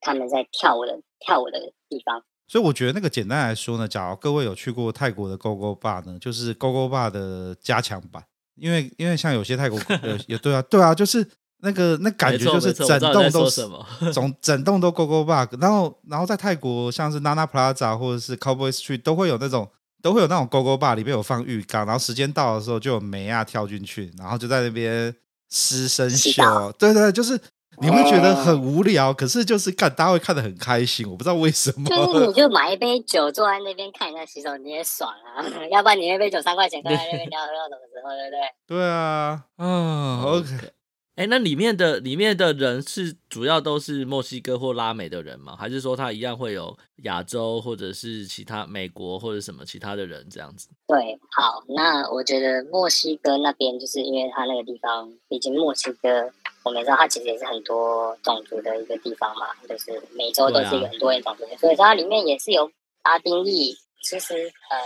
[0.00, 2.22] 他们在跳舞的跳舞的地方。
[2.48, 9.78] 所以我觉得那个简单来说呢，假如各位有去过泰国的 GoGo Bar 呢，就是 GoGo Bar 的加强版，因为因为像有些泰国
[10.28, 11.28] 也对啊对啊，就是。
[11.60, 13.66] 那个那感觉就是整栋都是，
[14.12, 19.68] 总整栋都 Go Go Bug，然后然后在泰国像是 Nana Plaza 或者是 Cowboy Street 都会有那种
[20.02, 25.14] 都会有那种 Go Go bug，里面有放浴缸，然后时间到的时候就有梅啊跳进去，然后就在那边
[25.50, 27.40] 湿身秀，对对，就是
[27.80, 35.42] 你会觉得很无聊，可是就是看大家会看得很开心，我不知道为什么，就是你就 买一杯酒坐在那边看人家洗手，你也爽啊，
[35.72, 38.78] 要不然你那杯酒三块钱坐在那边聊喝到什么时候，对不对？
[38.78, 40.75] 对啊，啊，OK。
[41.16, 45.56] 哎，那里面的里面的人是主要都是墨西哥或拉美的人吗？
[45.56, 50.68] 还是说他一样会有亚洲或者是其他美国或者什么其他的人这样子？
[50.86, 56.30] 对，好，那我觉得墨西哥那边就是因为他那个地方，毕竟墨西哥
[56.62, 62.70] 我们知道它其实也是很多种族的一个地方嘛，就是美洲都是一个很多人种族的，啊、所以它里面也是有
[63.04, 63.74] 拉丁裔。
[64.02, 64.76] 其实呃。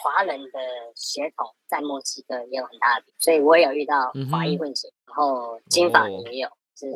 [0.00, 0.58] 华人的
[0.94, 6.86] 血统在墨西哥也有很大的，所以我也有遇到华裔混血，嗯、然后金发也有，哦、是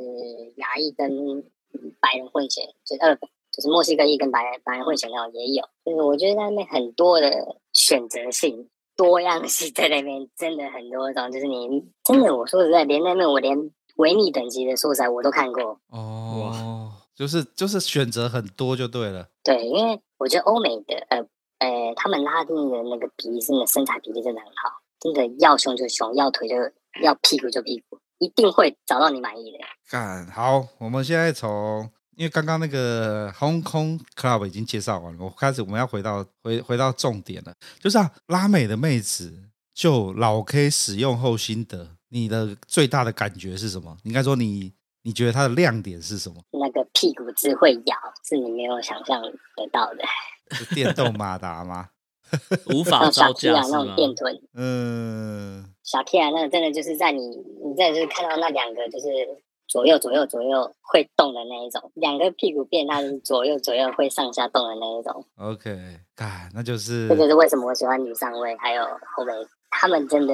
[0.56, 1.10] 亚裔跟
[2.00, 3.14] 白人混血，就是二，
[3.50, 13.58] 就是墨西哥裔跟白人白人混血那种也有，就是我觉得在那边很多的选择性、多样性在那边真的很多种，就是你真的我说实在，连那边我连
[13.96, 15.80] 维密等级的素材我都看过。
[15.88, 21.26] 哦，就是就是选择很多就对了，对，因为我觉得欧美的呃。
[21.62, 26.56] 呃，他们拉丁的那个比例，真的身材比例真的很好，真的要胸就胸，要腿就
[27.02, 29.58] 要屁股就屁股，一定会找到你满意的。
[29.88, 39.32] 干好，我们现在从，因为刚刚那个 Hong Kong Club 已经介绍完了，我开始我们要回到回回到重点了，就是啊，拉美的妹子
[39.72, 43.96] 就老 K 使用后心得，你的最大的感觉是什么？
[44.02, 44.72] 应该说你
[45.02, 46.42] 你觉得它的亮点是什么？
[46.50, 47.96] 那个屁股只会咬，
[48.28, 50.02] 是你没有想象得到的。
[50.50, 51.88] 是电动马达吗？
[52.72, 59.06] 无法招架那种电臀，嗯，小 K 啊，那个真的就是在你，你在就是看到那两个就是
[59.68, 65.22] 左右左右左右会动的那一种，两个屁股变大是左右左右会上下动的那一种。
[65.36, 65.78] OK，
[66.16, 68.82] 啊，那就是这就是为什么我喜欢女上位，还有
[69.14, 69.36] 后面
[69.68, 70.32] 他们真的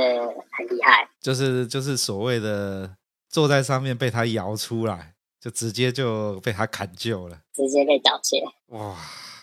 [0.56, 2.88] 很厉害，就是就是所谓的
[3.28, 8.94] 坐在上面被他摇出来，就直接就被他砍救了，直接被缴械，哇。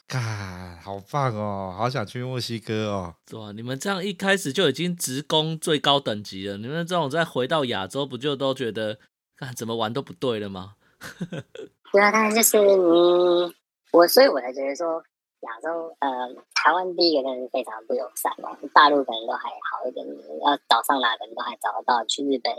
[0.08, 1.74] 嘎，好棒哦！
[1.76, 3.16] 好想去墨西哥哦。
[3.34, 9.00] 哇，你们这样一开始就已经直攻最高等级了，你们这种再回到亚洲，不就都觉得，
[9.36, 10.76] 看怎么玩都不对了吗？
[11.92, 13.52] 对啊，但是就是嗯，
[13.92, 15.02] 我所以我才觉得说，
[15.42, 16.10] 亚洲呃，
[16.54, 20.06] 台湾第一个真的是非常不友善嘛，大陆可能都还好一点，
[20.46, 22.54] 要找上哪个人都还找得到，去日本、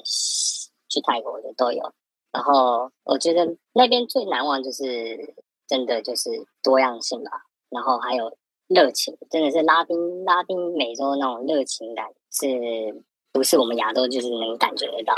[0.88, 1.92] 去泰国的都有。
[2.32, 5.45] 然后我觉得那边最难忘就是。
[5.66, 6.30] 真的就是
[6.62, 7.30] 多样性吧，
[7.70, 8.36] 然后还有
[8.68, 13.02] 热情，真的是拉丁拉丁美洲那种热情感，是
[13.32, 15.14] 不是我们亚洲就是能感觉得到？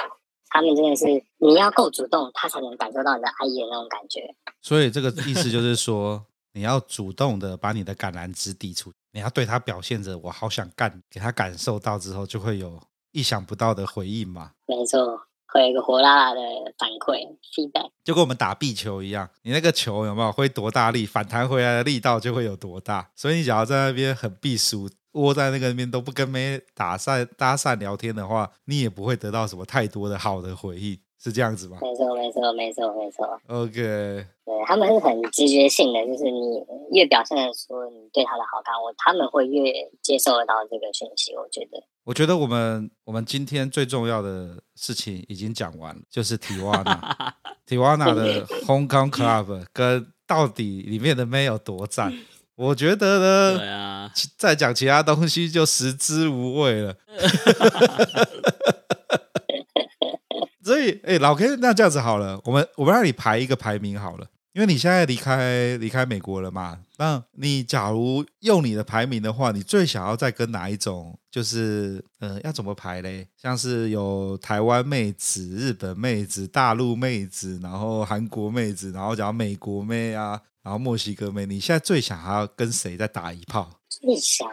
[0.50, 1.04] 他们真的是
[1.36, 4.34] 你要够主动，他才能感受到你的爱意的那种感觉。
[4.62, 12.80] 所以这个意思就是说，你要主动的把你的橄榄枝递出，你要对他表现着我好想干，给他感受到之后，就会有
[13.12, 14.52] 意想不到的回应嘛。
[14.66, 15.27] 没错。
[15.50, 16.40] 会有一个火辣辣的
[16.78, 23.10] 反馈 feedback，就跟我们打壁球一样，你那个球有没有挥多大力，反弹回来的力道就会有多大。
[23.16, 30.98] 所以你只要在那边很避暑，窝在那个边都不跟妹打散搭讪聊天的话，你也不会得到什么太多的好的回应。
[31.20, 31.78] 是这样子吗？
[31.82, 33.26] 没错，没错，没错，没错。
[33.48, 41.34] OK，对，他们是很直觉性的，就是你越表现的说你对他的好感，我他们会越接受得到这个讯息。
[41.34, 47.34] 我觉得，我觉得我们我们今天最重要的事情已经讲完了，就是提瓦纳，
[47.66, 52.10] 提瓦纳的 Hong Kong Club 跟到底里面的妹有多赞？
[52.56, 56.96] 我觉得呢，对啊，再讲其他东西就食之无味了。
[60.64, 64.26] 所以，哎、欸，老 K，那这样子好了，我们我们让你排一个排名好了，
[64.58, 66.80] 因为你现在离开离开美国了嘛。
[66.96, 71.16] 那你假如用你的排名的话，你最想要再跟哪一种？
[71.30, 73.28] 就是，呃，要怎么排嘞？
[73.40, 83.70] 像是有台湾妹子、日本妹子、大陆妹子，然后韩国妹子，然后讲美国妹啊，然后墨西哥妹，你现在最想要跟谁再打一炮？
[83.88, 84.48] 最想。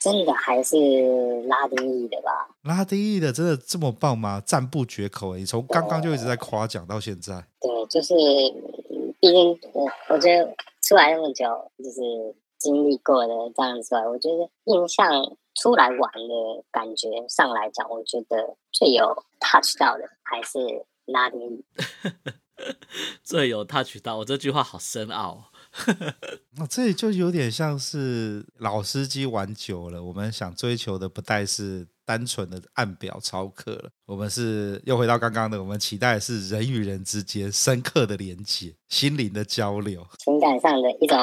[0.00, 0.74] 真的还是
[1.46, 2.32] 拉丁裔的吧？
[2.62, 4.42] 拉丁裔的真的这么棒吗？
[4.44, 7.34] 赞不绝口，你从刚刚就一直在夸奖到现在。
[7.60, 8.12] 对，就是
[9.22, 11.46] 毕竟我我觉得出来那么久，
[11.78, 12.00] 就是
[12.58, 20.58] 经历过的这样子出来，我觉得印象出来玩的感觉上来讲，我觉得最有 touch 到的还是
[21.04, 21.64] 拉丁语。
[23.22, 25.52] 最有 touch 到，我这句话好深奥。
[26.56, 41.16] 那 这里就有点像是老司机玩久了，我们想追求的不再是单纯的按表操课了，我们是又回到刚刚的，我们期待的是人与人之间深刻的连接、心灵的交流、情感上的一种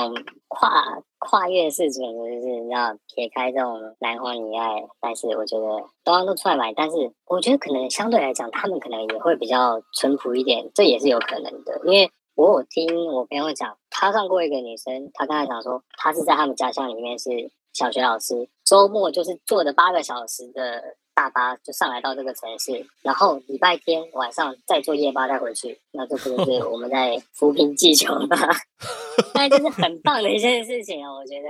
[0.48, 4.84] 跨跨越事情，就是要撇开这种男欢女爱。
[5.00, 5.65] 但是我觉得
[6.04, 12.10] 东方都出来买，但是我觉得可能相对来讲，他们可能也会比较淳朴一点，这也是有可能的，因为。
[12.36, 28.36] 我有听我朋友讲，他上过一个女生，他刚才讲说，他是在他们家乡里面是小学老师，周末就是坐着八个小时的大巴就上来到这个城市，然后礼拜天晚上再坐夜巴再回去，那这不就是我们在扶贫济穷吗？
[29.34, 31.48] 那就是很棒的一件事情啊，我觉得。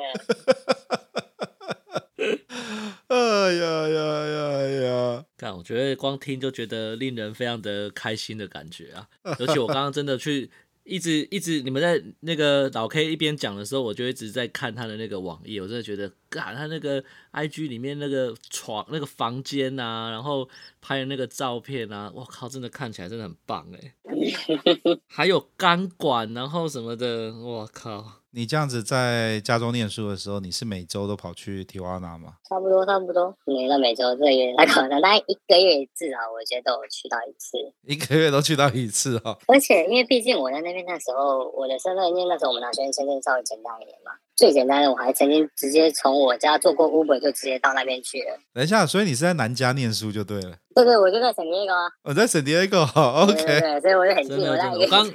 [3.08, 3.18] 哎
[3.54, 5.26] 呀呀呀呀！
[5.36, 9.08] 看， 我觉得光听就觉得令人非常的开心的感觉啊，
[9.40, 10.52] 而且我刚刚真的去。
[10.90, 20.50] 一直一直，你们在那个老 K 一边讲的时候，我就一直在看他的那个网页，我真的觉得，嘎，他那个 IG 里面那个床、那个房间呐、啊，然后
[20.82, 23.94] 拍的那个照片啊，我靠，真的看起来真的很棒哎，
[25.08, 28.19] 还有钢管，然后什么的，我靠。
[28.32, 32.36] 你这样子在加州念书的时候，你是每周都跑去提瓦纳吗？
[32.48, 37.58] 差不多，差不多，每个每周这个月，那可能大概一个月至少我觉得都有去到一次，
[37.88, 39.36] 一个月都去到一次哦。
[39.48, 48.38] 而且因为毕竟我在那边那时候，我的身份因为那时候我们拿学生签证稍微简单一点嘛，最简单的我还曾经直接从我家坐过 Uber 就直接到那边去了。
[48.54, 50.58] 等一下，所以你是在南加念书就对了。
[50.84, 51.92] 对对，我就在圣地亚哥啊。
[52.04, 53.34] 我在圣地亚哥，OK。
[53.46, 54.48] 对，对，所以我就很近。
[54.48, 55.08] 我刚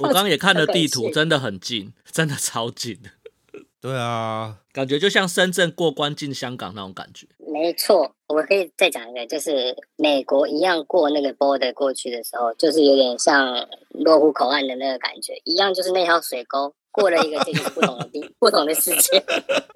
[0.00, 2.98] 我刚刚也看了地图，真的很近，真的超近。
[3.80, 7.26] 对啊，感觉就像深圳过关进香港那种感觉。
[7.38, 16.74] 没错，我可以再讲一个，就是美国一样过那个 border 过去的时候，就是有点像罗湖口岸的那个感觉，一样就是那条水沟。
[16.96, 19.22] 过了一个这个不同的地，不同的世界。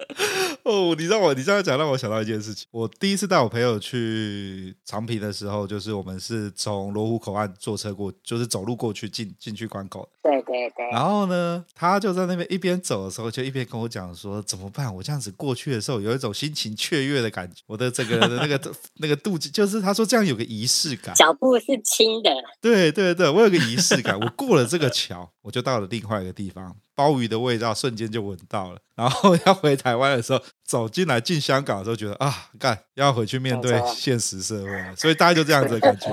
[0.63, 2.67] 哦，你让我你这样讲让我想到一件事情。
[2.71, 10.07] 我第一次带我朋友去长平的时候，就是我们是从罗湖口岸坐车过，就是走路过去进进去关口。
[10.21, 10.85] 对对对。
[10.91, 14.93] 然后呢，他就在那边一边走的时候，就一边跟我讲说：“怎么办？
[14.93, 17.61] 我这样子过去的时候，有一种心情雀跃的感觉。
[17.65, 18.59] 我的整个人的那个
[18.97, 22.29] 那个肚子，就是他说这样有个仪式感，脚步是轻的。
[22.61, 24.19] 对对对，我有个仪式感。
[24.19, 36.11] 我过了这个桥，我就到了另外一个地方。”鲍鱼的味道瞬间就闻到了， 然后要回台湾的时候，走进来进香港的时候，觉得啊，干要回去面对现实社会了，所以大概就这样子的感觉。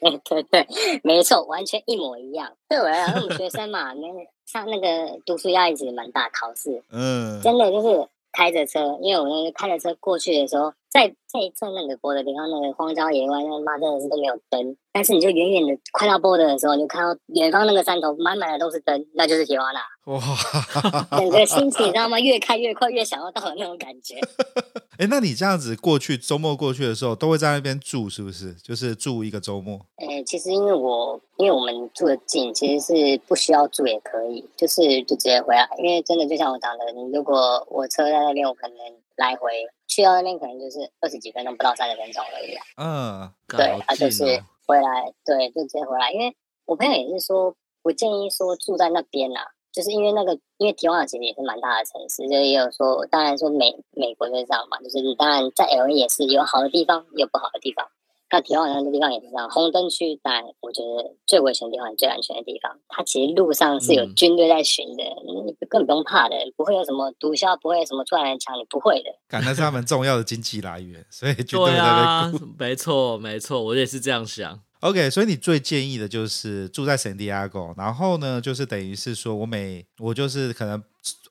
[0.00, 0.66] 对对对，
[1.02, 2.50] 没错，完全一模一样。
[2.68, 4.06] 对我来讲，我们学生嘛，那
[4.46, 10.72] 上那个读书压力其实蛮大，考试，嗯，真的就是开着车，因为我那个开着车过去的时候。
[10.90, 14.76] 在在在那个波的地方，那个荒郊野外，那妈真的是都没有灯。
[14.92, 19.80] 但是你就远远的快到波的的时候，你就看到远方那个山头满满的都是灯，那就是铁瓦纳。
[20.06, 20.20] 哇！
[21.16, 22.18] 整个心情你知道吗？
[22.18, 24.16] 越开越快，越想要到的那种感觉。
[24.98, 28.52] 哎，那你这样子过去周末过去的时候，都会在那边住是不是？
[28.54, 29.78] 就是住一个周末？
[29.96, 35.68] 哎，其实因为我因为我们住的近，其实是不需要住也可以，就是就直接回来。
[35.78, 38.76] 因为真的就像我讲的，你如果我车在那边，我可能
[39.20, 39.68] 来回。
[39.86, 42.54] 去到那边可能就是二十几分钟，不到三十分钟而已。
[42.76, 44.24] 嗯，对，他就是
[44.64, 46.12] 回来，对，就直接回来。
[46.12, 46.32] 因为
[46.64, 49.42] 我朋友也是说，不建议说住在那边啊，
[49.72, 57.88] 就是因为那个，因为提瓦实也是蛮大的城市，就也有说，当然说美美国就是这样嘛，就是你当然在 LA 也是有好的地方，有不好的地方。
[58.32, 69.10] 那提瓦纳的地方也是这样，红灯区，在我觉得最危险的地方，最安全的地方，它其实路上是有军队在巡的，嗯、你根本不用怕的，不会有什么毒枭，不会有什么突然来抢，你不会的。
[69.28, 72.30] 感觉是他们重要的经济来源，所以 军队在那。
[72.30, 74.60] 对啊， 没错，没错，我也是这样想。
[74.80, 80.82] OK，所以你最建议的就是住在圣地亚哥，然后呢，就是等于是说我每我就是可能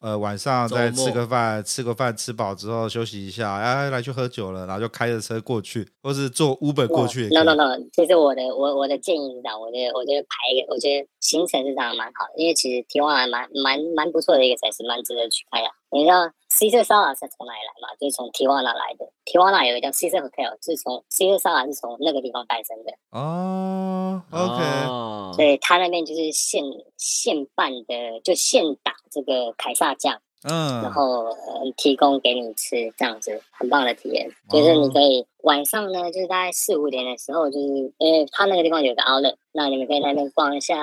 [0.02, 7.28] 呃晚上再吃个饭，吃个饭吃饱之后休息一下，哎来去喝酒了，然后就开着车过去，或是坐 Uber 过去。
[7.30, 15.70] No no no，其实我的我我的建议是这样，我觉得我觉得排一个，我觉得行程是这样蛮好的，因为其实提瓦纳蛮蛮蛮不错的一个城市，蛮值得去看呀。
[15.91, 16.30] 你知道
[16.60, 17.95] Caesar Sala 是从哪里来嘛？
[17.97, 19.10] 就是从提瓦纳来的。
[19.24, 22.91] 提瓦纳有一个叫 Caesar Hotel，是从 Caesar Sala 是从那个地方诞生的。
[23.12, 25.34] 哦，OK。
[25.38, 26.62] 所以他那边就是现
[26.97, 30.22] 现办的，就现打这个凯撒酱。
[30.44, 34.30] 嗯，然后、呃、提供给你吃，这样子很棒的体验。
[34.50, 37.68] 就是你可以晚上呢，就是大概四五点的时候，就是
[37.98, 40.78] 因为他那个地方有个 outlet，那你们可以在那边逛一下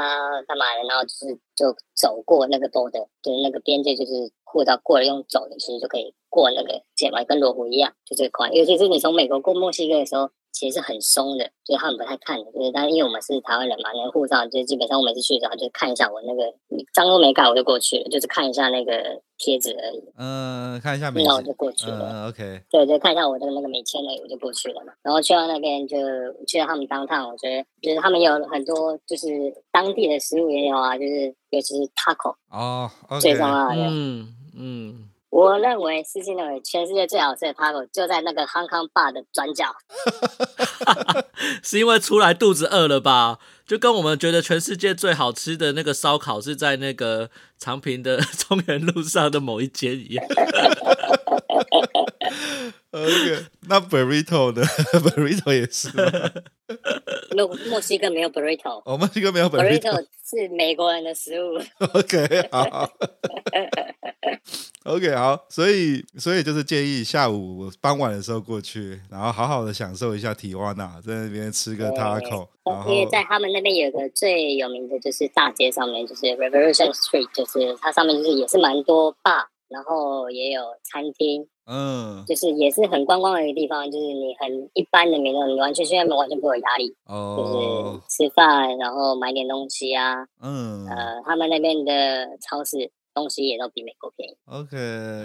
[0.46, 4.12] 干嘛的，然后就是就走过那个 border，就是那个边界，就是
[4.44, 8.50] 护照过了用走的，其实就可以过那个界嘛，跟罗湖一样，就这块。
[8.50, 10.30] 尤其是你从美国过墨西哥的时候。
[10.57, 16.42] 其实是很松的，就是他们不太看的，就是但是因为我们是台湾人嘛，那个护照就基本上我每次去的时候就看一下我那个
[16.94, 20.02] 章都没盖我就过去了，就是看一下那个贴纸而已。
[20.16, 22.09] 嗯，看一下没，那我就过去了。
[22.11, 22.62] 嗯，OK。
[22.70, 24.94] 对，就看一下我的那个美签而已，我就过去了嘛。
[25.02, 25.98] 然后去到那边就
[26.46, 29.28] 去到他们当趟，我觉得就是他们有很多就是
[29.70, 33.20] 当地的食物也有啊，就是尤其是 taco 哦，okay.
[33.20, 33.74] 最重要的。
[33.76, 35.11] 嗯嗯。
[35.37, 39.66] 我认为，私心认为，全世界最好吃的 taco 就在那个 Hong Kong Bar 的转角。
[41.62, 43.39] 是因为出来肚子饿了吧？
[43.66, 47.28] 就跟我们觉得全世界最好吃的那个烧烤是在那个
[47.59, 50.24] 长平的 中原路上的某一间一样。
[52.93, 54.62] OK，那 burrito 呢？
[55.05, 55.91] burrito 也是？
[57.37, 58.80] 墨墨西哥没有 burrito。
[58.87, 59.80] 哦，墨西哥没有 burrito。
[59.80, 61.61] burrito 是美国人的食物。
[61.93, 62.91] OK，好。
[64.87, 72.47] OK，好，所以所以就是建议下午傍晚的时候过去，然后好好的享受一下提瓦纳，在那边吃个 taco。
[72.87, 92.93] 因为在他们那边有个最有名的就是大街上面，就是 Revolution Street，就是它上面就是也是蛮多 bar，然后也有餐厅，嗯，就是也是很观光的一个地方，就是你很一般的民众，你完全去那边完全不会有压力，哦，就是吃饭，然后买点东西啊，嗯，呃，他们那边的超市。
[93.16, 94.36] 东西也都比美国便宜。
[94.44, 94.76] OK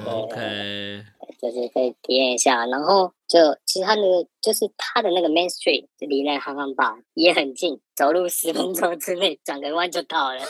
[0.06, 1.04] OK，
[1.42, 2.66] 就是可以体验一下。
[2.68, 10.40] 然后就其实它那个就是它的那个 Main Street 就离那个 Hong Kong Bar 也很近，走路十分钟之内转个弯就到了。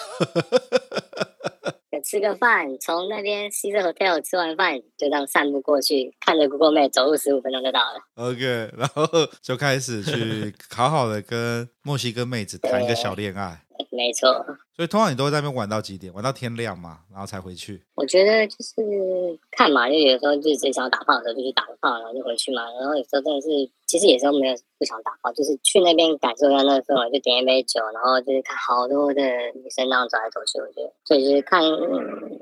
[1.92, 8.00] 就吃个饭，从那边 Caesars Hotel 吃完饭，就这样散步过去，看着 Google Map 走路十五分钟就到了。
[8.16, 9.06] OK，然后
[9.42, 13.66] 就开始去 好好的跟墨西哥妹子谈一个小恋爱。
[13.92, 14.32] 没错，
[14.74, 16.14] 所以通常你都会在那边玩到几点？
[16.14, 17.84] 玩到天亮嘛，然后才回去。
[17.94, 22.64] 我觉得就是看嘛，就有时候就是想打炮的时候就去打个炮，然后就回去嘛。
[22.80, 23.48] 然后有时候真的是，
[23.86, 29.22] 其实有时候没有不想打炮，就是去那边感受一下那个氛围，就点一杯酒，然后就是看好多的
[29.56, 30.58] 女生那样走来走去。
[30.60, 32.40] 我觉得，所以就是看，嗯，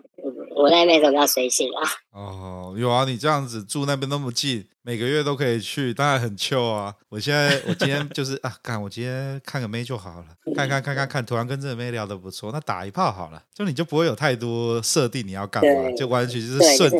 [0.59, 1.89] 我在那边时候比较随性啊。
[2.11, 4.65] 哦，有啊，你这样子住那边那么近。
[4.81, 6.95] 每个月都可以去，当然很秋啊！
[7.09, 16.97] 我现在，我今天就是啊，干，我今天看个妹就好了，看看看看看，突然跟这个妹聊得不错，那打一炮好了，就你就不会有太多设定你要干嘛，就完全就是顺着，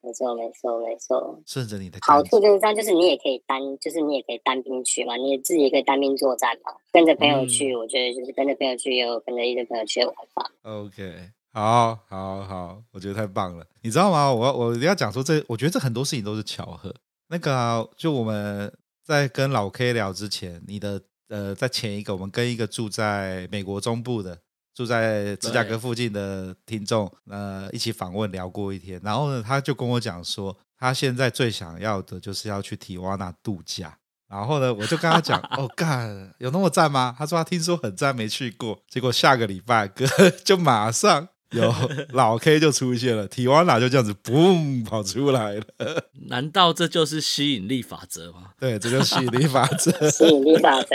[0.00, 1.98] 没错没错没错，顺着你的。
[2.02, 10.52] 好处就是这样，就是你也可以单，就是你也可以单兵去嘛，你也自己也可以单兵作战嘛，跟着朋友去，嗯、我觉得就是跟着朋友去，也有跟着一堆朋友去的玩法。
[10.62, 11.30] OK。
[11.54, 14.28] 好，好，好，我觉得太棒了，你知道吗？
[14.32, 16.92] 我我要讲说这，我觉得这很多事情都是巧合。
[17.28, 24.36] 那个、啊，就我们在跟老 K 聊之前，你的呃，在前一个，我们跟一个住在美国中部的，
[24.74, 29.00] 住在芝加哥附近的听众，呃，一起访问聊过一天。
[29.04, 33.96] 然后呢，他就跟我讲说，他现在最想要的就是要去提瓦纳度假。
[34.28, 37.14] 然后呢，我就跟他讲，哦，干，有那么赞吗？
[37.16, 38.80] 他说他听说很赞，没去过。
[38.88, 40.04] 结果下个礼拜哥
[40.44, 41.28] 就马上。
[41.54, 41.74] 有
[42.10, 45.64] 老 K 就出现了，提瓦纳就这样子，嘣跑出来了。
[46.28, 48.50] 难道这就是吸引力法则吗？
[48.58, 49.90] 对，这就是吸引力法则。
[50.10, 50.94] 吸引力法则。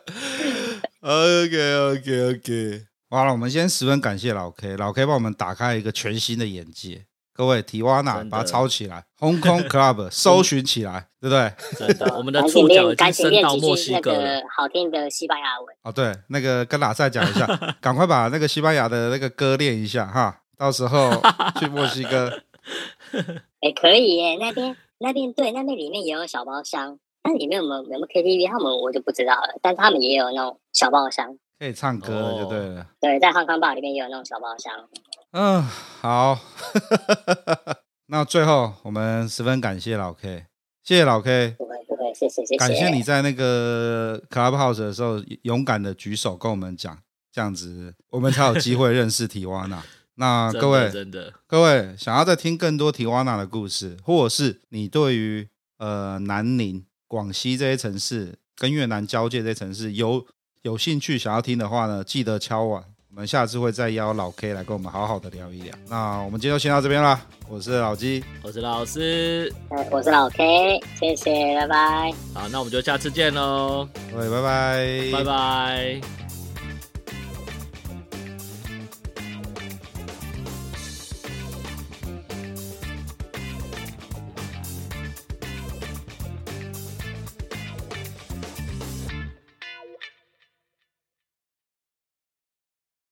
[1.01, 7.05] OK OK OK，好了，我们先十分感谢老 K，老 K 帮我们打开一个全新的眼界。
[7.35, 11.53] 各位，提瓦纳把它抄起来，Hong Kong Club 搜寻起来，对不对？
[11.77, 14.41] 真的，我们的 触角已经伸到墨西哥了。
[14.57, 15.77] 好听的西班牙文。
[15.83, 17.45] 哦，对，那个跟拉塞讲一下，
[17.83, 21.11] 赶快把那个西班牙的那个歌练一下哈，到时候
[21.59, 22.31] 去墨西哥。
[23.61, 28.49] 哎，可以耶，那边那边对，那边里面也有小包厢，那里面有没有有没有 KTV？
[28.49, 32.83] 他们我就不知道了，但他们也有那种小包厢，可以唱歌对了。
[32.83, 34.73] 哦、对，在 Hong Kong Bar 里面也有那种小包厢。
[35.37, 35.61] 嗯，
[36.01, 36.39] 好，
[38.07, 40.47] 那最后我们十分感谢老 K，
[40.85, 46.97] 谢谢老 K，不会不会，谢谢谢谢，感谢你在那个 Clubhouse 的时候勇敢的举手跟我们讲，
[47.33, 49.83] 这样子我们才有机会认识提瓦纳。
[50.15, 60.25] 那各位真的，各位想要再听更多提瓦纳的故事，或者是你对于呃南宁、广西这些城市跟越南交界这些城市有
[60.63, 62.85] 有兴趣想要听的话呢，记得敲碗。
[63.15, 65.73] 我们下次会再邀老 K 来跟我们好好的聊一聊。
[65.89, 67.21] 那我们今天就先到这边啦。
[67.49, 69.55] 我是老鸡，我是老师，
[69.93, 72.13] 我是老 K，谢谢，拜拜。
[72.35, 73.89] 好，那我们就下次见喽。
[74.11, 76.24] 对，拜拜，拜拜。